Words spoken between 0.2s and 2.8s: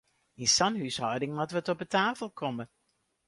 Yn sa'n húshâlding moat wat op 'e tafel komme!